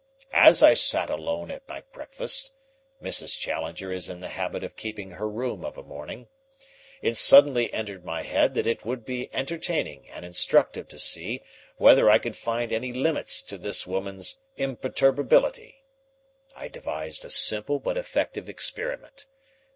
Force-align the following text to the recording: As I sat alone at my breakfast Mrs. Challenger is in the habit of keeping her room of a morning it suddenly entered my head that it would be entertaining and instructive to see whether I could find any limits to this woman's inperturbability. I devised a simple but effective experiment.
As 0.33 0.63
I 0.63 0.73
sat 0.73 1.11
alone 1.11 1.51
at 1.51 1.69
my 1.69 1.81
breakfast 1.93 2.53
Mrs. 3.03 3.37
Challenger 3.39 3.91
is 3.91 4.09
in 4.09 4.19
the 4.19 4.29
habit 4.29 4.63
of 4.63 4.75
keeping 4.75 5.11
her 5.11 5.29
room 5.29 5.63
of 5.63 5.77
a 5.77 5.83
morning 5.83 6.27
it 7.03 7.17
suddenly 7.17 7.71
entered 7.71 8.03
my 8.03 8.23
head 8.23 8.55
that 8.55 8.65
it 8.65 8.83
would 8.83 9.05
be 9.05 9.31
entertaining 9.31 10.09
and 10.09 10.25
instructive 10.25 10.87
to 10.87 10.97
see 10.97 11.43
whether 11.77 12.09
I 12.09 12.17
could 12.17 12.35
find 12.35 12.73
any 12.73 12.91
limits 12.91 13.43
to 13.43 13.59
this 13.59 13.85
woman's 13.85 14.39
inperturbability. 14.57 15.83
I 16.55 16.67
devised 16.67 17.23
a 17.23 17.29
simple 17.29 17.77
but 17.79 17.95
effective 17.95 18.49
experiment. 18.49 19.27